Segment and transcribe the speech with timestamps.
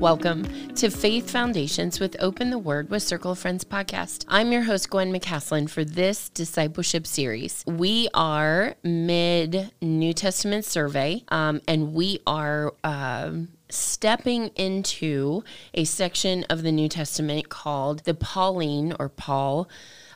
[0.00, 4.24] Welcome to Faith Foundations with Open the Word with Circle of Friends podcast.
[4.28, 7.62] I'm your host, Gwyn McCaslin, for this discipleship series.
[7.66, 12.72] We are mid New Testament survey, um, and we are.
[12.82, 15.44] Um, stepping into
[15.74, 19.68] a section of the New Testament called the Pauline or Paul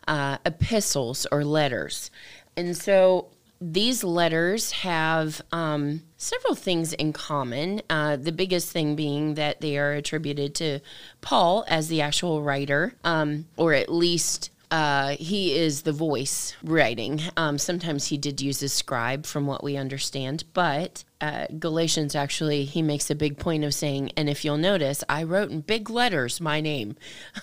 [0.08, 2.10] uh, epistles or letters.
[2.56, 3.28] And so
[3.72, 7.80] these letters have um, several things in common.
[7.88, 10.80] Uh, the biggest thing being that they are attributed to
[11.22, 17.22] Paul as the actual writer, um, or at least uh, he is the voice writing.
[17.38, 22.66] Um, sometimes he did use a scribe, from what we understand, but uh, Galatians actually,
[22.66, 25.88] he makes a big point of saying, and if you'll notice, I wrote in big
[25.88, 26.96] letters my name,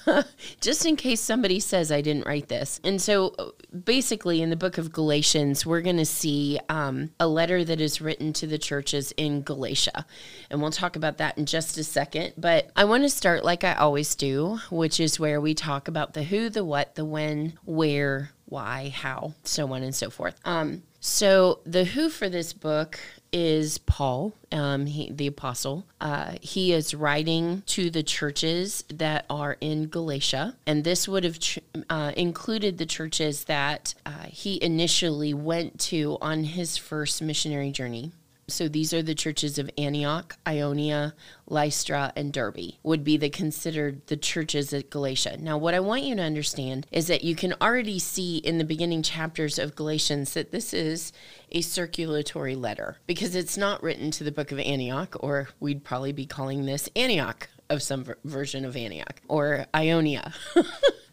[0.62, 2.80] just in case somebody says I didn't write this.
[2.84, 7.66] And so basically, in the book of Galatians, we're going to see um, a letter
[7.66, 10.06] that is written to the churches in Galatia.
[10.52, 12.34] And we'll talk about that in just a second.
[12.38, 16.14] But I want to start like I always do, which is where we talk about
[16.14, 20.40] the who, the what, the when, where, why, how, so on and so forth.
[20.46, 23.00] Um, so the who for this book
[23.34, 25.86] is Paul, um, he, the apostle.
[26.00, 31.40] Uh, he is writing to the churches that are in Galatia, and this would have
[31.40, 37.72] ch- uh, included the churches that uh, he initially went to on his first missionary
[37.72, 38.12] journey.
[38.52, 41.14] So these are the churches of Antioch, Ionia,
[41.48, 45.38] Lystra, and Derbe would be the considered the churches at Galatia.
[45.38, 48.64] Now, what I want you to understand is that you can already see in the
[48.64, 51.12] beginning chapters of Galatians that this is
[51.52, 56.12] a circulatory letter because it's not written to the book of Antioch, or we'd probably
[56.12, 60.34] be calling this Antioch of some ver- version of Antioch or Ionia.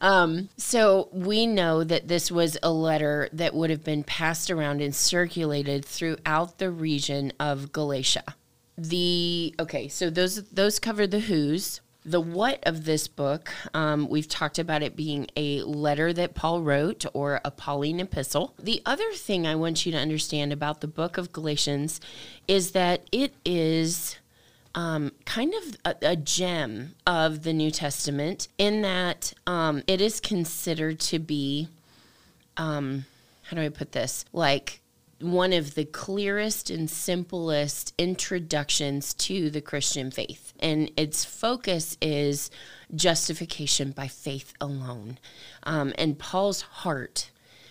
[0.00, 4.80] um, so we know that this was a letter that would have been passed around
[4.80, 8.34] and circulated throughout the region of Galatia.
[8.76, 11.80] The okay, so those those cover the who's.
[12.04, 16.62] The what of this book, um, we've talked about it being a letter that Paul
[16.62, 18.54] wrote or a Pauline epistle.
[18.58, 22.00] The other thing I want you to understand about the book of Galatians
[22.46, 24.16] is that it is
[24.74, 30.20] um, kind of a, a, gem of the New Testament in that um, it is
[30.20, 31.68] considered to be,
[32.56, 33.04] um,
[33.44, 34.24] how do I put this?
[34.32, 34.80] Like
[35.20, 40.52] one of the clearest and simplest introductions to the Christian faith.
[40.60, 42.50] And its focus is
[42.94, 45.18] justification by faith alone.
[45.64, 47.30] Um, and Paul's heart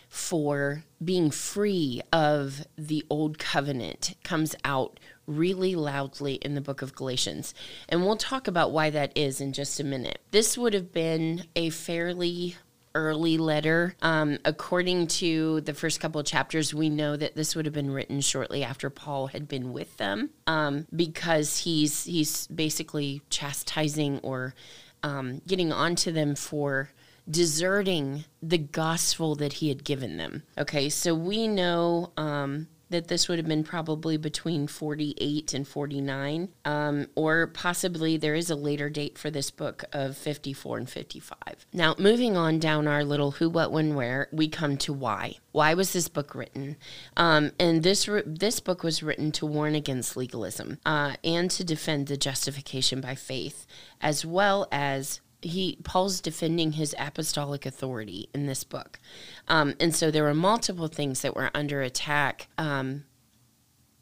[0.10, 6.96] for being free of the old covenant comes out really loudly in the book of
[6.96, 7.54] Galatians.
[7.88, 10.20] And we'll talk about why that is in just a minute.
[10.32, 12.56] This would have been a fairly
[12.96, 13.96] early letter.
[14.02, 17.92] Um, according to the first couple of chapters, we know that this would have been
[17.92, 24.56] written shortly after Paul had been with them, um, because he's he's basically chastising or
[25.04, 26.90] um, getting onto them for
[27.30, 30.44] deserting the gospel that he had given them.
[30.58, 36.50] Okay, so we know um, that this would have been probably between 48 and 49,
[36.66, 41.38] um, or possibly there is a later date for this book of 54 and 55.
[41.74, 45.36] Now, moving on down our little who, what, when, where, we come to why.
[45.52, 46.78] Why was this book written?
[47.16, 52.08] Um, and this this book was written to warn against legalism uh, and to defend
[52.08, 53.66] the justification by faith,
[54.00, 59.00] as well as he Paul's defending his apostolic authority in this book,
[59.48, 63.06] um, and so there were multiple things that were under attack um,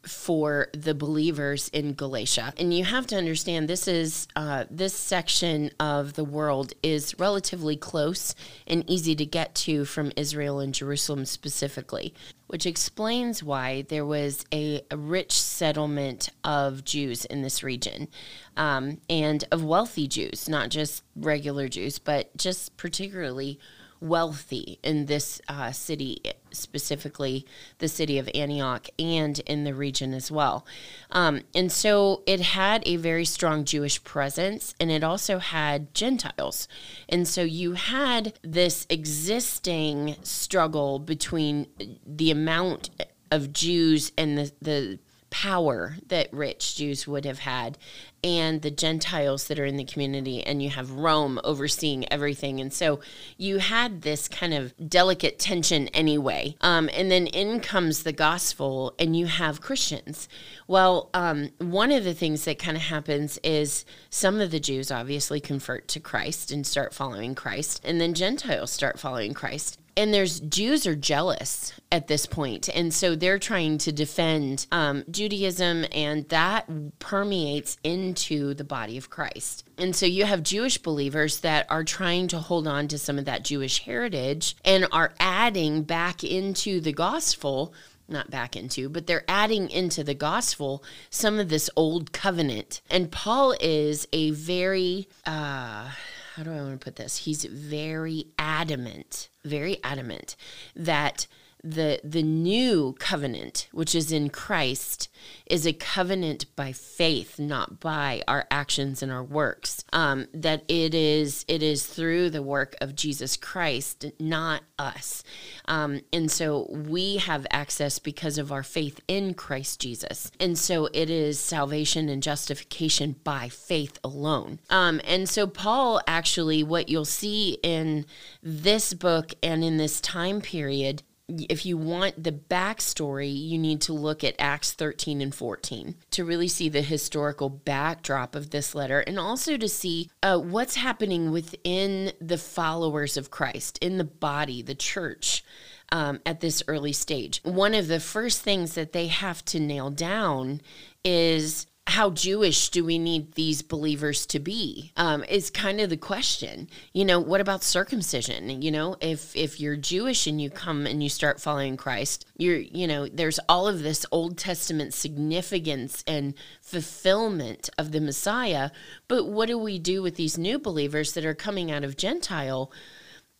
[0.06, 2.52] for the believers in Galatia.
[2.56, 7.76] And you have to understand this is uh, this section of the world is relatively
[7.76, 8.34] close
[8.66, 12.14] and easy to get to from Israel and Jerusalem specifically,
[12.46, 18.08] which explains why there was a, a rich settlement of Jews in this region
[18.56, 23.58] um, and of wealthy Jews, not just regular Jews, but just particularly
[24.00, 26.20] wealthy in this uh, city,
[26.50, 27.46] specifically
[27.78, 30.66] the city of Antioch, and in the region as well.
[31.10, 36.68] Um, and so it had a very strong Jewish presence, and it also had Gentiles.
[37.08, 41.66] And so you had this existing struggle between
[42.06, 42.90] the amount
[43.30, 44.98] of Jews and the, the
[45.42, 47.76] power that rich Jews would have had
[48.24, 52.58] and the Gentiles that are in the community, and you have Rome overseeing everything.
[52.58, 53.00] And so
[53.36, 56.56] you had this kind of delicate tension anyway.
[56.62, 60.26] Um, and then in comes the gospel, and you have Christians.
[60.66, 64.90] Well, um, one of the things that kind of happens is some of the Jews
[64.90, 69.78] obviously convert to Christ and start following Christ, and then Gentiles start following Christ.
[69.96, 75.04] And there's Jews are jealous at this point, and so they're trying to defend um,
[75.10, 79.64] Judaism, and that permeates into the body of Christ.
[79.78, 83.24] And so you have Jewish believers that are trying to hold on to some of
[83.24, 87.72] that Jewish heritage and are adding back into the gospel
[88.08, 92.80] not back into, but they're adding into the gospel some of this old covenant.
[92.90, 95.90] And Paul is a very, uh,
[96.36, 97.16] how do I want to put this?
[97.16, 100.36] He's very adamant, very adamant
[100.74, 101.26] that
[101.66, 105.08] the the new covenant which is in Christ
[105.46, 109.84] is a covenant by faith not by our actions and our works.
[109.92, 115.24] Um, that it is it is through the work of Jesus Christ not us.
[115.66, 120.30] Um, and so we have access because of our faith in Christ Jesus.
[120.38, 124.60] And so it is salvation and justification by faith alone.
[124.70, 128.06] Um, and so Paul actually what you'll see in
[128.42, 133.92] this book and in this time period if you want the backstory, you need to
[133.92, 139.00] look at Acts 13 and 14 to really see the historical backdrop of this letter
[139.00, 144.62] and also to see uh, what's happening within the followers of Christ, in the body,
[144.62, 145.44] the church.
[145.92, 147.40] Um, at this early stage.
[147.44, 150.60] One of the first things that they have to nail down
[151.04, 154.92] is how Jewish do we need these believers to be?
[154.96, 156.68] Um, is kind of the question.
[156.92, 158.60] You know, what about circumcision?
[158.60, 162.58] You know, if if you're Jewish and you come and you start following Christ, you're
[162.58, 168.70] you know, there's all of this Old Testament significance and fulfillment of the Messiah.
[169.06, 172.72] But what do we do with these new believers that are coming out of Gentile?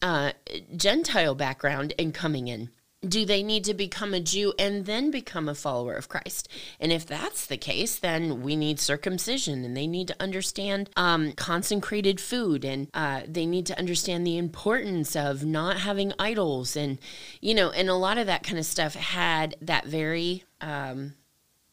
[0.03, 0.33] Uh,
[0.77, 2.69] Gentile background and coming in
[3.09, 6.49] do they need to become a Jew and then become a follower of Christ?
[6.81, 11.33] And if that's the case, then we need circumcision and they need to understand um,
[11.33, 16.77] consecrated food and uh, they need to understand the importance of not having idols.
[16.77, 16.99] And,
[17.41, 20.45] you know, and a lot of that kind of stuff had that very.
[20.61, 21.15] Um,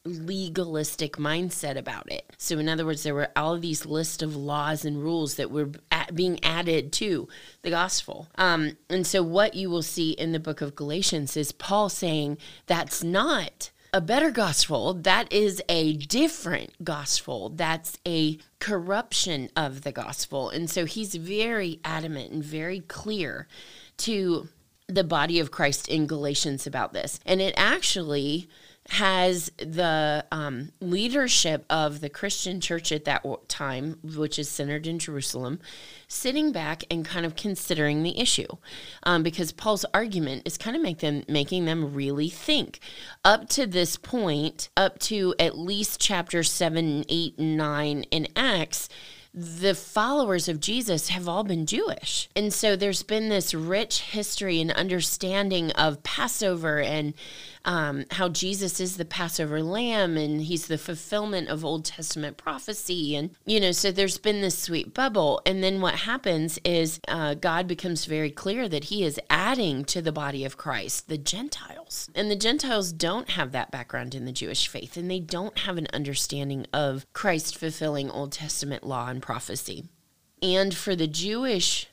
[0.06, 2.30] legalistic mindset about it.
[2.38, 5.50] So, in other words, there were all of these list of laws and rules that
[5.50, 5.72] were
[6.14, 7.28] being added to
[7.62, 8.28] the gospel.
[8.36, 12.38] Um, and so, what you will see in the book of Galatians is Paul saying
[12.66, 14.94] that's not a better gospel.
[14.94, 17.50] That is a different gospel.
[17.50, 20.50] That's a corruption of the gospel.
[20.50, 23.48] And so, he's very adamant and very clear
[23.98, 24.50] to
[24.88, 27.22] the body of Christ in Galatians about this.
[27.26, 28.50] And it actually
[28.90, 35.00] has the um, leadership of the Christian church at that time, which is centered in
[35.00, 35.60] Jerusalem,
[36.08, 38.48] sitting back and kind of considering the issue,
[39.04, 42.80] um, because Paul's argument is kind of make them making them really think.
[43.24, 48.90] Up to this point, up to at least chapter seven, eight, and nine in Acts
[49.34, 52.30] the followers of Jesus have all been Jewish.
[52.36, 57.16] And so there's been this rich history and understanding of Passover and
[57.66, 63.16] um, how Jesus is the Passover lamb and he's the fulfillment of Old Testament prophecy.
[63.16, 65.42] And, you know, so there's been this sweet bubble.
[65.46, 70.02] And then what happens is uh, God becomes very clear that he is adding to
[70.02, 72.10] the body of Christ the Gentiles.
[72.14, 75.78] And the Gentiles don't have that background in the Jewish faith and they don't have
[75.78, 79.86] an understanding of Christ fulfilling Old Testament law and prophecy.
[80.42, 81.88] And for the Jewish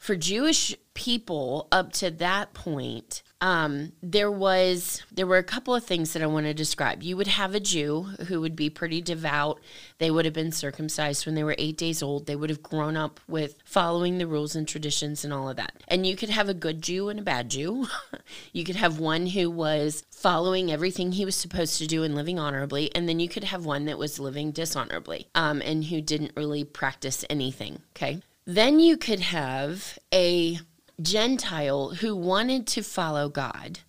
[0.00, 5.84] for Jewish people up to that point, um, there was there were a couple of
[5.84, 7.02] things that I want to describe.
[7.02, 9.60] You would have a Jew who would be pretty devout.
[9.98, 12.26] They would have been circumcised when they were eight days old.
[12.26, 15.82] They would have grown up with following the rules and traditions and all of that.
[15.88, 17.86] And you could have a good Jew and a bad Jew.
[18.52, 22.38] you could have one who was following everything he was supposed to do and living
[22.38, 26.32] honorably, and then you could have one that was living dishonorably um, and who didn't
[26.36, 27.80] really practice anything.
[27.96, 28.20] Okay.
[28.46, 30.58] Then you could have a
[31.02, 33.80] Gentile who wanted to follow God,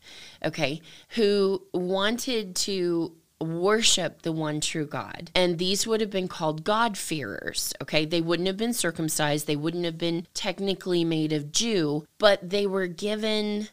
[0.44, 5.32] okay, who wanted to worship the one true God.
[5.34, 8.06] And these would have been called God-fearers, okay?
[8.06, 12.68] They wouldn't have been circumcised, they wouldn't have been technically made of Jew, but they
[12.68, 13.70] were given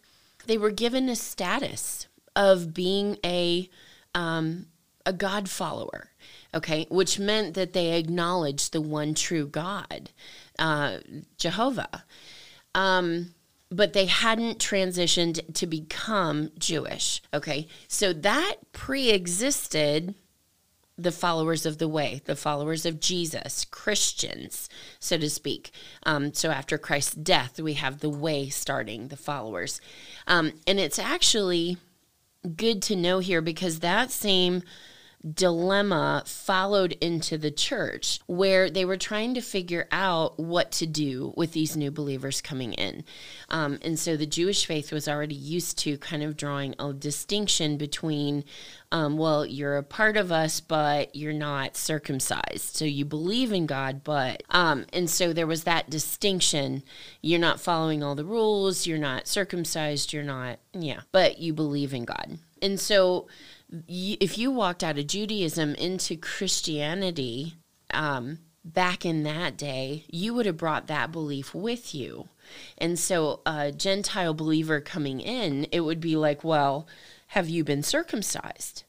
[0.47, 3.69] they were given a status of being a
[4.15, 4.67] um,
[5.05, 6.11] a God follower,
[6.55, 10.11] okay, which meant that they acknowledged the one true God,
[10.59, 10.99] uh,
[11.37, 12.05] Jehovah.
[12.79, 13.35] Um,
[13.71, 17.21] but they hadn't transitioned to become Jewish.
[17.35, 17.67] Okay.
[17.89, 20.15] So that pre existed
[20.97, 24.69] the followers of the way, the followers of Jesus, Christians,
[24.99, 25.71] so to speak.
[26.05, 29.81] Um, so after Christ's death, we have the way starting, the followers.
[30.27, 31.77] Um, and it's actually
[32.57, 34.63] good to know here because that same
[35.35, 41.33] dilemma followed into the church where they were trying to figure out what to do
[41.37, 43.05] with these new believers coming in.
[43.49, 47.77] Um, and so the Jewish faith was already used to kind of drawing a distinction
[47.77, 48.45] between,
[48.93, 52.77] um, well, you're a part of us, but you're not circumcised.
[52.77, 56.85] So you believe in God, but, um, and so there was that distinction.
[57.23, 61.93] You're not following all the rules, you're not circumcised, you're not, yeah, but you believe
[61.93, 62.39] in God.
[62.63, 63.29] And so,
[63.71, 67.55] if you walked out of Judaism into Christianity
[67.93, 72.29] um, back in that day, you would have brought that belief with you.
[72.79, 76.87] And so, a Gentile believer coming in, it would be like, well,
[77.29, 78.85] have you been circumcised?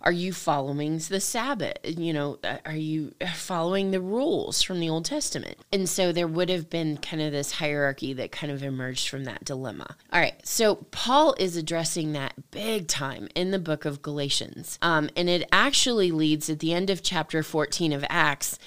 [0.00, 1.78] Are you following the Sabbath?
[1.84, 5.58] You know, are you following the rules from the Old Testament?
[5.72, 9.24] And so there would have been kind of this hierarchy that kind of emerged from
[9.24, 9.96] that dilemma.
[10.12, 14.78] All right, so Paul is addressing that big time in the book of Galatians.
[14.82, 18.58] Um, and it actually leads at the end of chapter 14 of Acts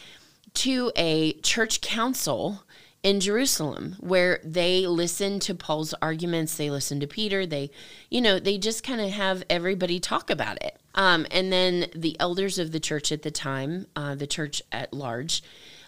[0.53, 2.63] to a church council
[3.03, 7.71] in Jerusalem where they listen to Paul's arguments, they listen to Peter, they,
[8.09, 10.77] you know, they just kind of have everybody talk about it.
[10.93, 14.93] Um, and then the elders of the church at the time, uh, the church at
[14.93, 15.41] large,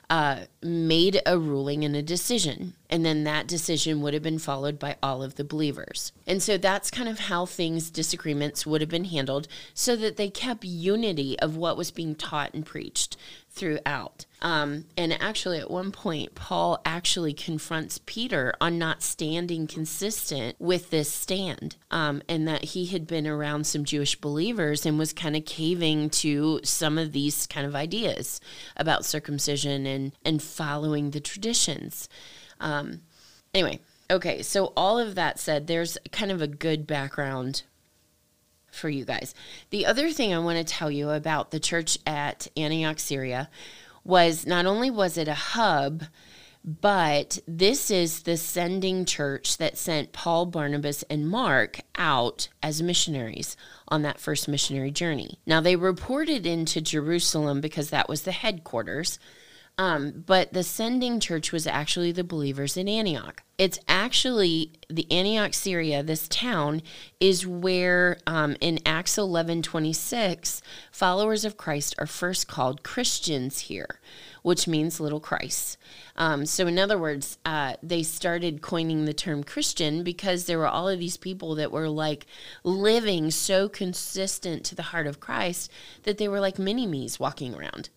[0.09, 2.73] uh, made a ruling and a decision.
[2.93, 6.11] And then that decision would have been followed by all of the believers.
[6.27, 10.29] And so that's kind of how things, disagreements would have been handled so that they
[10.29, 13.17] kept unity of what was being taught and preached
[13.49, 14.27] throughout.
[14.43, 20.91] Um, and actually, at one point, Paul actually confronts Peter on not standing consistent with
[20.91, 25.35] this stand, um, and that he had been around some Jewish believers and was kind
[25.35, 28.39] of caving to some of these kind of ideas
[28.77, 32.07] about circumcision and and following the traditions.
[32.59, 33.01] Um,
[33.53, 33.79] anyway,
[34.09, 37.63] okay, so all of that said, there's kind of a good background
[38.71, 39.35] for you guys.
[39.69, 43.49] The other thing I want to tell you about the church at Antioch, Syria,
[44.03, 46.03] was not only was it a hub,
[46.65, 53.57] but this is the sending church that sent Paul, Barnabas, and Mark out as missionaries
[53.89, 55.39] on that first missionary journey.
[55.45, 59.19] Now, they reported into Jerusalem because that was the headquarters.
[59.75, 63.41] Um, but the sending church was actually the believers in Antioch.
[63.57, 66.83] It's actually the Antioch, Syria, this town
[67.19, 70.61] is where um, in Acts 11 26,
[70.91, 73.99] followers of Christ are first called Christians here,
[74.43, 75.77] which means little Christ.
[76.15, 80.67] Um, so, in other words, uh, they started coining the term Christian because there were
[80.67, 82.27] all of these people that were like
[82.63, 85.71] living so consistent to the heart of Christ
[86.03, 87.89] that they were like mini me's walking around.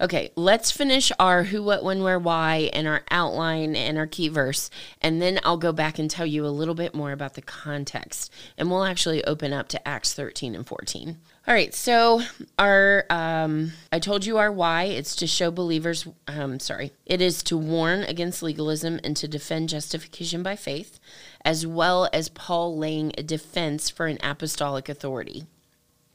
[0.00, 4.26] Okay, let's finish our who, what, when, where, why, and our outline and our key
[4.26, 4.68] verse,
[5.00, 8.32] and then I'll go back and tell you a little bit more about the context,
[8.58, 11.18] and we'll actually open up to Acts 13 and 14.
[11.46, 12.22] All right, so
[12.58, 14.84] our um, I told you our why.
[14.84, 16.08] It's to show believers.
[16.26, 20.98] Um, sorry, it is to warn against legalism and to defend justification by faith,
[21.44, 25.46] as well as Paul laying a defense for an apostolic authority.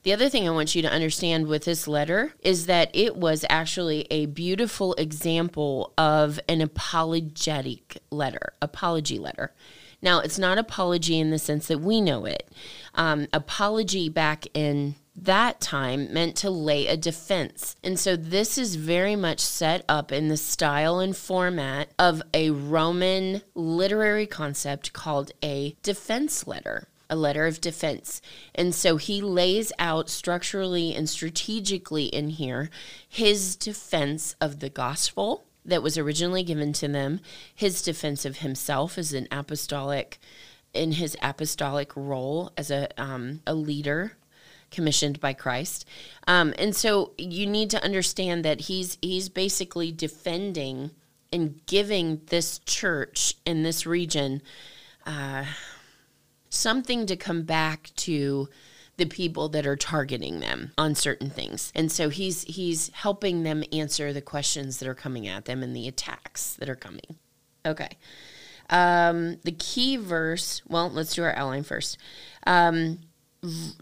[0.03, 3.43] The other thing I want you to understand with this letter is that it was
[3.49, 9.53] actually a beautiful example of an apologetic letter, apology letter.
[10.01, 12.49] Now, it's not apology in the sense that we know it.
[12.95, 17.75] Um, apology back in that time meant to lay a defense.
[17.83, 22.51] And so this is very much set up in the style and format of a
[22.51, 28.21] Roman literary concept called a defense letter a letter of defense.
[28.53, 32.69] And so he lays out structurally and strategically in here
[33.07, 37.19] his defense of the gospel that was originally given to them,
[37.53, 40.19] his defense of himself as an apostolic
[40.73, 44.13] in his apostolic role as a um, a leader
[44.71, 45.85] commissioned by Christ.
[46.27, 50.91] Um, and so you need to understand that he's he's basically defending
[51.31, 54.41] and giving this church in this region
[55.05, 55.45] uh,
[56.49, 58.49] something to come back to
[58.97, 61.71] the people that are targeting them on certain things.
[61.73, 65.75] And so he's he's helping them answer the questions that are coming at them and
[65.75, 67.17] the attacks that are coming.
[67.65, 67.97] Okay.
[68.69, 71.97] Um, the key verse, well, let's do our outline first.
[72.45, 72.99] Um,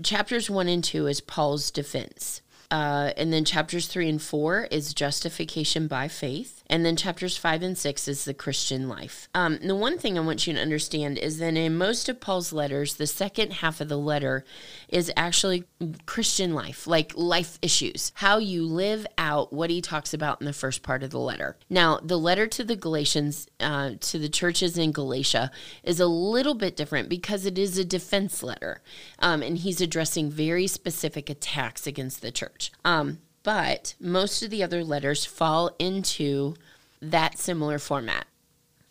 [0.04, 2.42] chapters 1 and 2 is Paul's defense.
[2.70, 6.57] Uh, and then chapters 3 and 4 is justification by faith.
[6.68, 9.30] And then chapters five and six is the Christian life.
[9.34, 12.54] Um, the one thing I want you to understand is that in most of Paul's
[12.54, 14.44] letters, the second half of the letter
[14.90, 15.64] is actually
[16.06, 20.54] Christian life, like life issues, how you live out what he talks about in the
[20.54, 21.58] first part of the letter.
[21.70, 25.52] Now, the letter to the Galatians, uh, to the churches in Galatia,
[25.84, 28.82] is a little bit different because it is a defense letter.
[29.20, 32.72] Um, and he's addressing very specific attacks against the church.
[32.84, 36.54] Um, but most of the other letters fall into
[37.02, 38.28] that similar format.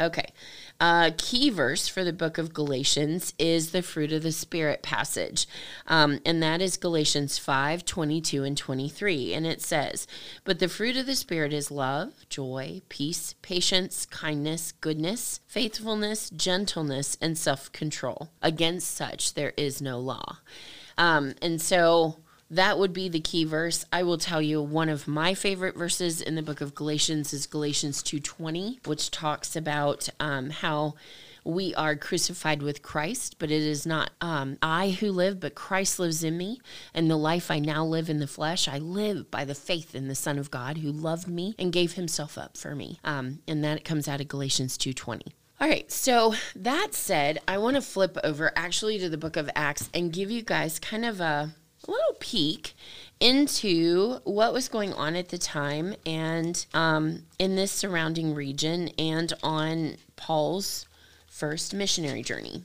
[0.01, 0.33] Okay.
[0.81, 5.47] Uh, key verse for the book of Galatians is the fruit of the Spirit passage.
[5.87, 9.35] Um, and that is Galatians 5 22 and 23.
[9.35, 10.07] And it says,
[10.45, 17.19] But the fruit of the Spirit is love, joy, peace, patience, kindness, goodness, faithfulness, gentleness,
[17.21, 18.31] and self control.
[18.41, 20.39] Against such there is no law.
[20.97, 23.85] Um, and so that would be the key verse.
[23.93, 27.47] I will tell you one of my favorite verses in the book of Galatians is
[27.47, 30.95] Galatians 2:20, which talks about um, how
[31.47, 35.99] we are crucified with Christ, but it is not um, I who live, but Christ
[35.99, 36.61] lives in me.
[36.93, 40.09] And the life I now live in the flesh, I live by the faith in
[40.09, 42.99] the Son of God who loved me and gave himself up for me.
[43.05, 45.33] Um, and that comes out of Galatians 2.20.
[45.59, 49.49] All right, so that said, I want to flip over actually to the book of
[49.55, 51.55] Acts and give you guys kind of a
[51.89, 52.75] little peek
[53.21, 59.33] into what was going on at the time and um, in this surrounding region and
[59.43, 60.87] on Paul's
[61.27, 62.63] first missionary journey.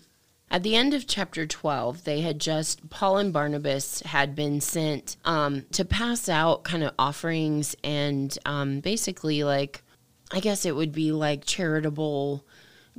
[0.49, 5.15] At the end of chapter 12, they had just, Paul and Barnabas had been sent
[5.23, 9.81] um, to pass out kind of offerings and um, basically, like,
[10.29, 12.43] I guess it would be like charitable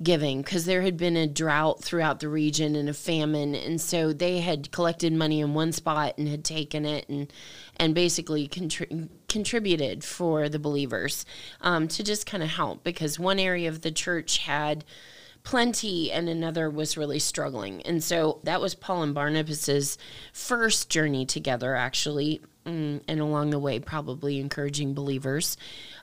[0.03, 4.11] giving because there had been a drought throughout the region and a famine and so
[4.11, 7.31] they had collected money in one spot and had taken it and
[7.77, 11.27] and basically contri- contributed for the believers
[11.61, 14.83] um, to just kind of help because one area of the church had
[15.45, 17.83] plenty and another was really struggling.
[17.83, 19.99] And so that was paul and barnabas's
[20.33, 25.57] first journey together actually mm, and along the way probably encouraging believers.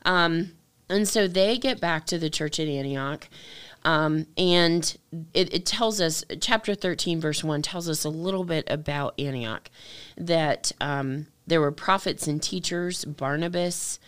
[0.05, 0.51] Um,
[0.89, 3.29] and so they get back to the church at antioch
[3.85, 4.97] um, and
[5.33, 9.69] it, it, tells us, chapter 13, verse 1 tells us a little bit about Antioch
[10.17, 13.99] that um, there were prophets and teachers, Barnabas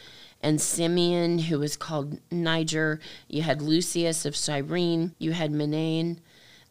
[0.41, 2.99] and Simeon, who was called Niger.
[3.27, 5.15] You had Lucius of Cyrene.
[5.19, 6.17] You had Manaen,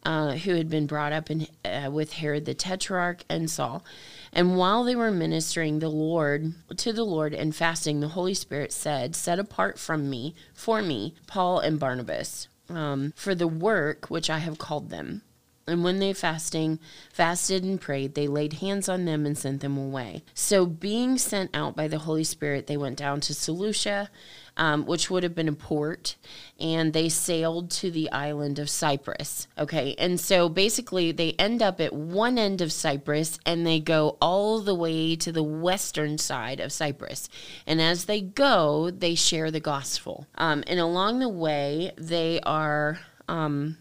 [0.03, 3.83] uh, who had been brought up in, uh, with Herod the Tetrarch and Saul.
[4.31, 8.71] And while they were ministering the Lord to the Lord and fasting, the Holy Spirit
[8.71, 14.29] said, Set apart from me, for me, Paul and Barnabas um, for the work which
[14.29, 15.21] I have called them.
[15.67, 16.79] And when they fasting,
[17.13, 20.23] fasted and prayed, they laid hands on them and sent them away.
[20.33, 24.09] So, being sent out by the Holy Spirit, they went down to Seleucia,
[24.57, 26.15] um, which would have been a port,
[26.59, 29.47] and they sailed to the island of Cyprus.
[29.57, 34.17] Okay, and so basically, they end up at one end of Cyprus and they go
[34.21, 37.29] all the way to the western side of Cyprus.
[37.65, 40.27] And as they go, they share the gospel.
[40.35, 42.99] Um, and along the way, they are.
[43.27, 43.77] Um,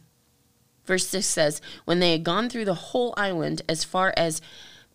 [0.86, 4.40] Verse 6 says, When they had gone through the whole island as far as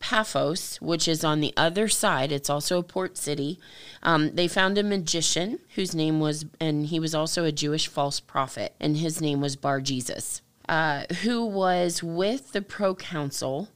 [0.06, 3.60] Paphos, which is on the other side, it's also a port city,
[4.04, 8.20] um, they found a magician whose name was, and he was also a Jewish false
[8.20, 13.70] prophet, and his name was Bar Jesus, uh, who was with the proconsul.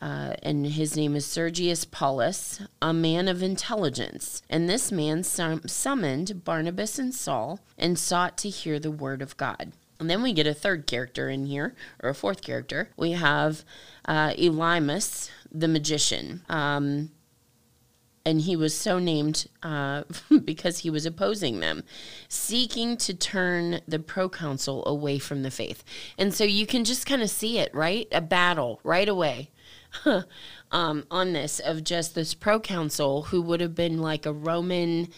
[0.00, 4.42] Uh, and his name is Sergius Paulus, a man of intelligence.
[4.50, 9.36] And this man sum- summoned Barnabas and Saul and sought to hear the word of
[9.36, 9.74] God.
[10.02, 12.90] And then we get a third character in here, or a fourth character.
[12.96, 13.64] We have
[14.04, 16.42] uh, Elymas, the magician.
[16.48, 17.12] Um,
[18.26, 20.02] and he was so named uh,
[20.44, 21.84] because he was opposing them,
[22.28, 25.84] seeking to turn the proconsul away from the faith.
[26.18, 28.08] And so you can just kind of see it, right?
[28.10, 29.50] A battle right away.
[30.72, 35.10] um, on this of just this proconsul who would have been like a Roman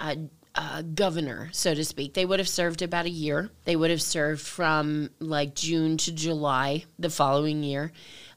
[0.00, 0.14] uh,
[0.54, 2.14] uh, governor, so to speak.
[2.14, 3.50] They would have served about a year.
[3.64, 7.92] They would have served from like June to July the following year.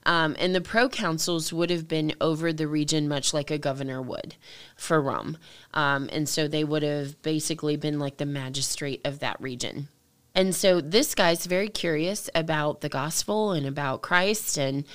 [0.05, 4.35] Um, and the proconsuls would have been over the region much like a governor would
[4.77, 5.37] for Rome.
[5.73, 9.89] Um, and so they would have basically been like the magistrate of that region.
[10.35, 14.57] And so this guy's very curious about the gospel and about Christ.
[14.57, 14.85] And,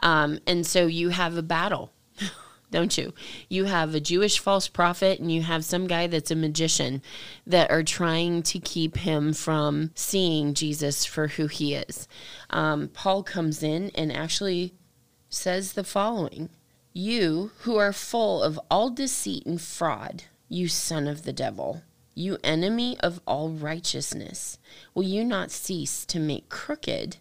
[0.00, 1.92] um, and so you have a battle
[2.70, 3.14] don't you?
[3.48, 7.02] You have a Jewish false prophet and you have some guy that's a magician
[7.46, 12.06] that are trying to keep him from seeing Jesus for who he is.
[12.50, 14.74] Um, Paul comes in and actually
[15.30, 16.50] says the following
[16.92, 21.82] You who are full of all deceit and fraud, you son of the devil.
[22.14, 24.58] You enemy of all righteousness,
[24.92, 27.18] will you not cease to make crooked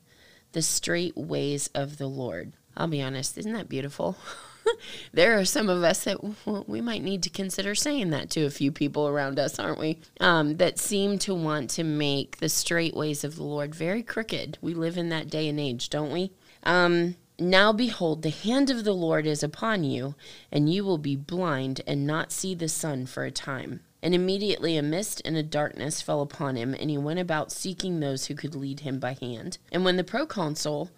[0.53, 2.53] the straight ways of the Lord?
[2.75, 4.17] I'll be honest, isn't that beautiful?
[5.13, 8.45] there are some of us that well, we might need to consider saying that to
[8.45, 9.99] a few people around us, aren't we?
[10.19, 14.58] Um, that seem to want to make the straight ways of the Lord very crooked.
[14.62, 16.32] We live in that day and age, don't we?
[16.63, 20.15] Um, now behold, the hand of the Lord is upon you,
[20.51, 23.82] and you will be blind and not see the sun for a time.
[24.01, 27.99] And immediately a mist and a darkness fell upon him, and he went about seeking
[27.99, 29.58] those who could lead him by hand.
[29.71, 30.91] And when the proconsul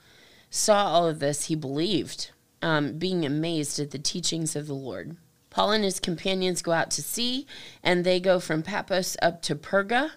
[0.50, 5.16] saw all of this, he believed um, being amazed at the teachings of the Lord.
[5.50, 7.48] Paul and his companions go out to sea,
[7.84, 10.12] and they go from Paphos up to Perga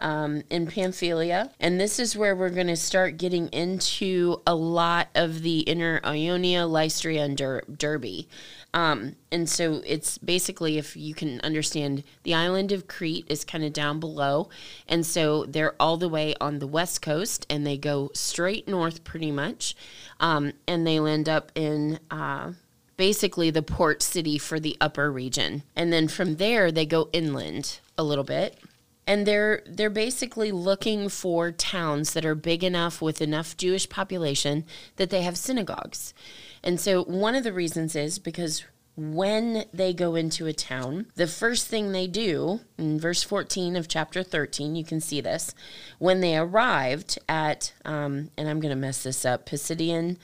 [0.00, 1.50] um, in Pamphylia.
[1.60, 6.00] And this is where we're going to start getting into a lot of the inner
[6.04, 8.26] Ionia, Lystra, and Der- Derbe.
[8.72, 13.64] Um, and so it's basically, if you can understand, the island of Crete is kind
[13.64, 14.48] of down below.
[14.88, 19.04] And so they're all the way on the west coast and they go straight north
[19.04, 19.76] pretty much.
[20.18, 21.98] Um, and they land up in.
[22.10, 22.52] Uh,
[22.96, 25.64] basically the port city for the upper region.
[25.74, 28.56] And then from there they go inland a little bit
[29.06, 34.64] and they're they're basically looking for towns that are big enough with enough Jewish population
[34.96, 36.14] that they have synagogues.
[36.62, 38.64] And so one of the reasons is because
[38.96, 43.88] when they go into a town, the first thing they do, in verse 14 of
[43.88, 45.54] chapter 13, you can see this,
[45.98, 50.16] when they arrived at, um, and I'm going to mess this up, Pisidian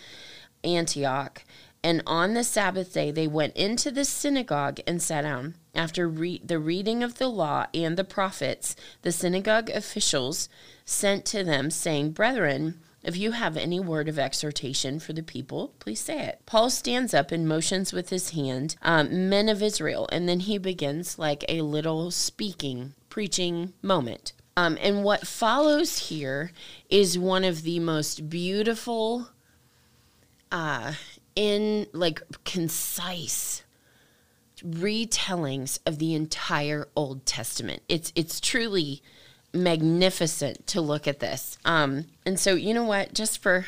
[0.63, 1.43] Antioch,
[1.83, 5.55] and on the Sabbath day they went into the synagogue and sat down.
[5.75, 10.49] After re- the reading of the law and the prophets, the synagogue officials
[10.85, 15.73] sent to them, saying, Brethren, if you have any word of exhortation for the people,
[15.79, 16.41] please say it.
[16.45, 20.59] Paul stands up and motions with his hand, um, men of Israel, and then he
[20.59, 24.33] begins like a little speaking, preaching moment.
[24.57, 26.53] Um, and what follows here
[26.91, 29.29] is one of the most beautiful,
[30.53, 30.93] uh,
[31.37, 33.63] in like concise
[34.63, 37.83] retellings of the entire Old Testament.
[37.89, 39.03] It's it's truly
[39.53, 41.59] magnificent to look at this.
[41.65, 43.15] Um, and so you know what?
[43.15, 43.67] Just for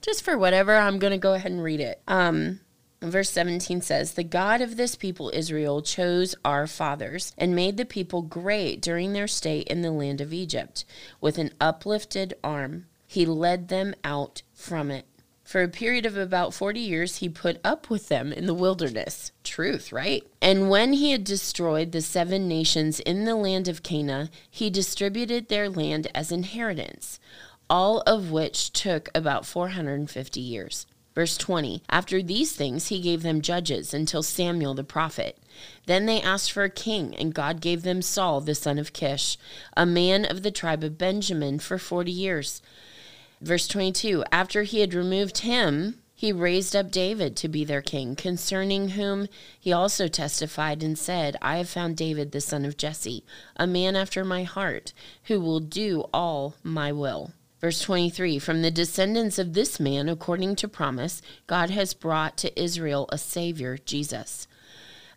[0.00, 2.02] just for whatever, I'm going to go ahead and read it.
[2.06, 2.60] Um,
[3.00, 7.86] verse 17 says, The God of this people, Israel, chose our fathers and made the
[7.86, 10.84] people great during their stay in the land of Egypt.
[11.22, 15.06] With an uplifted arm, he led them out from it.
[15.44, 19.30] For a period of about 40 years, he put up with them in the wilderness.
[19.44, 20.26] Truth, right?
[20.40, 25.48] And when he had destroyed the seven nations in the land of Canaan, he distributed
[25.48, 27.20] their land as inheritance,
[27.68, 30.86] all of which took about 450 years.
[31.14, 35.38] Verse 20 After these things, he gave them judges until Samuel the prophet.
[35.86, 39.38] Then they asked for a king, and God gave them Saul the son of Kish,
[39.76, 42.62] a man of the tribe of Benjamin, for 40 years.
[43.44, 48.16] Verse 22 After he had removed him, he raised up David to be their king,
[48.16, 49.28] concerning whom
[49.60, 53.22] he also testified and said, I have found David the son of Jesse,
[53.56, 57.32] a man after my heart, who will do all my will.
[57.60, 62.58] Verse 23 From the descendants of this man, according to promise, God has brought to
[62.58, 64.48] Israel a Savior, Jesus.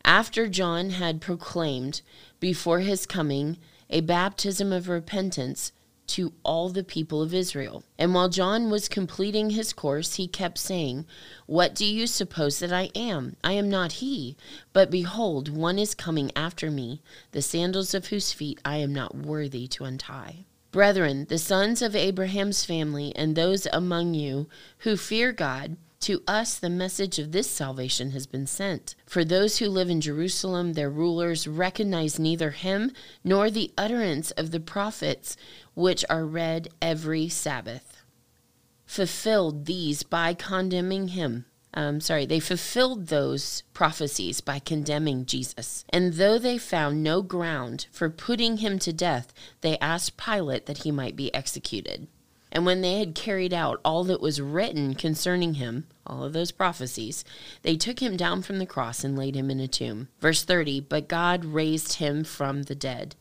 [0.03, 2.01] After John had proclaimed
[2.41, 3.57] before his coming
[3.89, 5.71] a baptism of repentance
[6.07, 7.83] to all the people of Israel.
[7.97, 11.05] And while John was completing his course, he kept saying,
[11.45, 13.35] What do you suppose that I am?
[13.43, 14.35] I am not he.
[14.73, 19.15] But behold, one is coming after me, the sandals of whose feet I am not
[19.15, 20.45] worthy to untie.
[20.71, 24.47] Brethren, the sons of Abraham's family, and those among you
[24.79, 28.95] who fear God, to us, the message of this salvation has been sent.
[29.05, 32.91] For those who live in Jerusalem, their rulers recognize neither him
[33.23, 35.35] nor the utterance of the prophets,
[35.77, 38.01] which are read every Sabbath.
[38.87, 41.45] Fulfilled these by condemning him.
[41.71, 45.85] Um, sorry, they fulfilled those prophecies by condemning Jesus.
[45.89, 50.79] And though they found no ground for putting him to death, they asked Pilate that
[50.79, 52.07] he might be executed.
[52.51, 56.49] And when they had carried out all that was written concerning him, all of those
[56.49, 57.23] prophecies,
[57.61, 60.07] they took him down from the cross and laid him in a tomb.
[60.21, 63.15] Verse 30 But God raised him from the dead.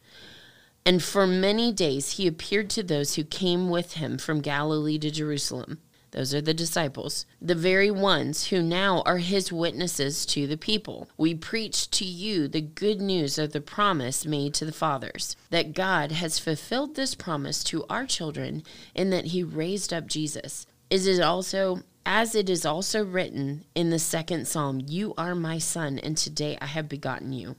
[0.86, 5.10] And for many days he appeared to those who came with him from Galilee to
[5.10, 5.80] Jerusalem.
[6.12, 11.08] Those are the disciples, the very ones who now are his witnesses to the people.
[11.16, 15.74] We preach to you the good news of the promise made to the fathers, that
[15.74, 18.62] God has fulfilled this promise to our children
[18.94, 20.66] in that he raised up Jesus.
[20.88, 25.58] Is it also as it is also written in the second psalm, You are my
[25.58, 27.56] son, and today I have begotten you.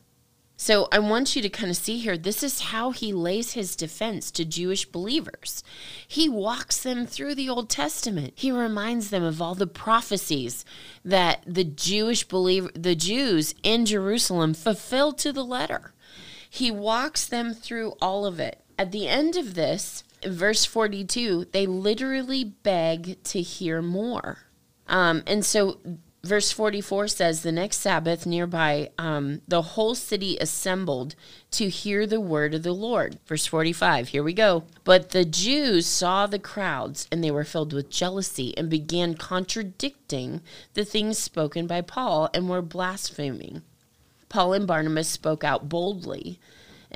[0.59, 3.75] So I want you to kind of see here this is how he lays his
[3.75, 5.63] defense to Jewish believers.
[6.07, 8.33] He walks them through the Old Testament.
[8.35, 10.65] He reminds them of all the prophecies
[11.05, 15.93] that the Jewish believer the Jews in Jerusalem fulfilled to the letter.
[16.49, 18.63] He walks them through all of it.
[18.79, 24.39] At the end of this, verse 42, they literally beg to hear more.
[24.87, 25.79] Um, and so
[26.23, 31.15] verse 44 says the next sabbath nearby um, the whole city assembled
[31.51, 33.19] to hear the word of the lord.
[33.25, 34.63] Verse 45 here we go.
[34.83, 40.41] But the jews saw the crowds and they were filled with jealousy and began contradicting
[40.73, 43.61] the things spoken by paul and were blaspheming.
[44.29, 46.39] Paul and barnabas spoke out boldly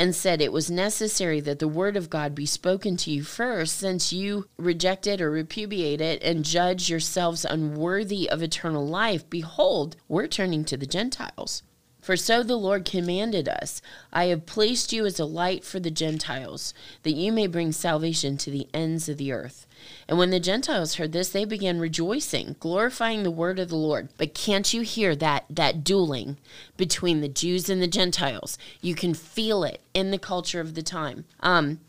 [0.02, 3.78] and said it was necessary that the word of God be spoken to you first,
[3.78, 9.30] since you reject it or repudiate it and judge yourselves unworthy of eternal life.
[9.30, 11.62] Behold, we're turning to the Gentiles.
[12.02, 15.92] For so the Lord commanded us I have placed you as a light for the
[15.92, 19.68] Gentiles, that you may bring salvation to the ends of the earth.
[20.08, 24.10] And when the Gentiles heard this, they began rejoicing, glorifying the word of the Lord.
[24.18, 26.38] But can't you hear that that dueling
[26.76, 28.58] between the Jews and the Gentiles?
[28.82, 31.26] You can feel it in the culture of the time.
[31.40, 31.80] Um,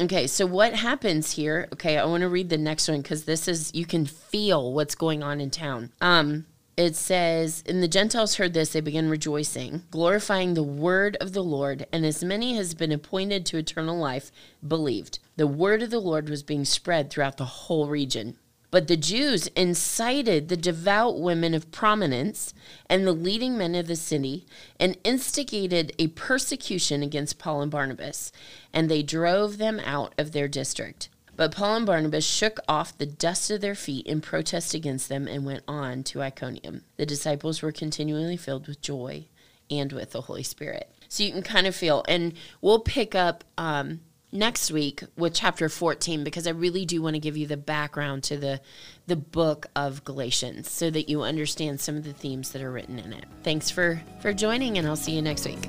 [0.00, 1.68] okay, so what happens here?
[1.72, 4.94] Okay, I want to read the next one because this is you can feel what's
[4.94, 5.92] going on in town.
[6.00, 11.32] Um, it says, And the Gentiles heard this, they began rejoicing, glorifying the word of
[11.32, 14.32] the Lord, and as many as been appointed to eternal life
[14.66, 15.18] believed.
[15.36, 18.36] The word of the Lord was being spread throughout the whole region.
[18.70, 22.54] But the Jews incited the devout women of prominence
[22.86, 24.46] and the leading men of the city
[24.80, 28.32] and instigated a persecution against Paul and Barnabas,
[28.72, 31.10] and they drove them out of their district.
[31.36, 35.26] But Paul and Barnabas shook off the dust of their feet in protest against them
[35.26, 36.82] and went on to Iconium.
[36.96, 39.26] The disciples were continually filled with joy
[39.70, 40.90] and with the Holy Spirit.
[41.08, 44.00] So you can kind of feel, and we'll pick up um,
[44.32, 48.24] next week with chapter 14 because I really do want to give you the background
[48.24, 48.60] to the
[49.06, 52.98] the book of Galatians so that you understand some of the themes that are written
[52.98, 53.24] in it.
[53.42, 55.68] Thanks for for joining and I'll see you next week.